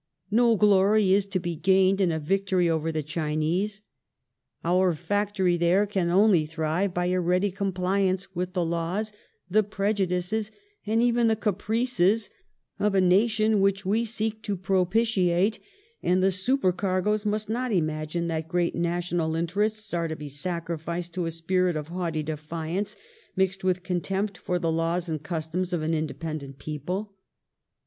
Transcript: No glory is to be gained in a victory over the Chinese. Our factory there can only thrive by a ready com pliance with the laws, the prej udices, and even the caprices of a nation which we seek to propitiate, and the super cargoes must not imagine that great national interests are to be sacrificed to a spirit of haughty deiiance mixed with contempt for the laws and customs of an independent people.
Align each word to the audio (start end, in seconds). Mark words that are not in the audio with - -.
No 0.31 0.55
glory 0.55 1.13
is 1.13 1.27
to 1.27 1.37
be 1.39 1.55
gained 1.55 2.01
in 2.01 2.11
a 2.11 2.17
victory 2.19 2.67
over 2.67 2.91
the 2.91 3.03
Chinese. 3.03 3.83
Our 4.65 4.95
factory 4.95 5.57
there 5.57 5.85
can 5.85 6.09
only 6.09 6.47
thrive 6.47 6.91
by 6.91 7.05
a 7.05 7.19
ready 7.19 7.51
com 7.51 7.71
pliance 7.71 8.29
with 8.33 8.53
the 8.53 8.65
laws, 8.65 9.11
the 9.47 9.63
prej 9.63 10.07
udices, 10.07 10.49
and 10.87 11.03
even 11.03 11.27
the 11.27 11.35
caprices 11.35 12.31
of 12.79 12.95
a 12.95 12.99
nation 12.99 13.61
which 13.61 13.85
we 13.85 14.03
seek 14.03 14.41
to 14.41 14.57
propitiate, 14.57 15.59
and 16.01 16.23
the 16.23 16.31
super 16.31 16.71
cargoes 16.71 17.23
must 17.23 17.47
not 17.47 17.71
imagine 17.71 18.27
that 18.27 18.47
great 18.47 18.73
national 18.73 19.35
interests 19.35 19.93
are 19.93 20.07
to 20.07 20.15
be 20.15 20.29
sacrificed 20.29 21.13
to 21.13 21.27
a 21.27 21.31
spirit 21.31 21.75
of 21.75 21.89
haughty 21.89 22.23
deiiance 22.23 22.95
mixed 23.35 23.63
with 23.63 23.83
contempt 23.83 24.35
for 24.35 24.57
the 24.57 24.71
laws 24.71 25.07
and 25.07 25.21
customs 25.21 25.71
of 25.71 25.83
an 25.83 25.93
independent 25.93 26.57
people. 26.57 27.13